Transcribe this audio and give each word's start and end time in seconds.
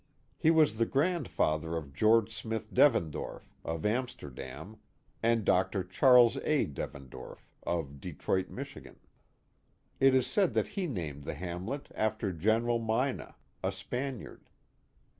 He 0.35 0.49
was 0.49 0.77
the 0.77 0.87
grandfather 0.87 1.77
of 1.77 1.93
George 1.93 2.33
Smith 2.35 2.73
Devendorf, 2.73 3.43
of 3.63 3.85
Amsterdam, 3.85 4.79
and 5.21 5.45
Dr. 5.45 5.83
Charles 5.83 6.37
A. 6.37 6.65
Devendorf, 6.65 7.47
of 7.61 8.01
Detroit. 8.01 8.49
Mich. 8.49 8.75
It 9.99 10.15
is 10.15 10.25
said 10.25 10.55
that 10.55 10.69
he 10.69 10.87
named 10.87 11.23
the 11.25 11.35
hamlet 11.35 11.89
after 11.93 12.31
General 12.33 12.79
Mina, 12.79 13.35
a 13.63 13.71
Spaniard. 13.71 14.49